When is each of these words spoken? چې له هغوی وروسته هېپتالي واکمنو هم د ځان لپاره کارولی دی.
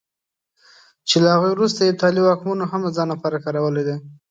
چې 1.07 1.15
له 1.23 1.27
هغوی 1.33 1.51
وروسته 1.53 1.79
هېپتالي 1.87 2.21
واکمنو 2.23 2.69
هم 2.71 2.81
د 2.83 2.89
ځان 2.97 3.07
لپاره 3.13 3.41
کارولی 3.45 3.83
دی. 3.87 3.97